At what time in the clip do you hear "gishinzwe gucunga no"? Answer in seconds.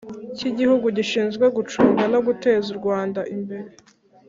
0.97-2.19